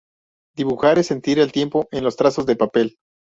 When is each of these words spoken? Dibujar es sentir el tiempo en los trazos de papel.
Dibujar 0.57 0.97
es 0.97 1.05
sentir 1.05 1.37
el 1.37 1.51
tiempo 1.51 1.87
en 1.91 2.03
los 2.03 2.15
trazos 2.15 2.47
de 2.47 2.55
papel. 2.55 2.97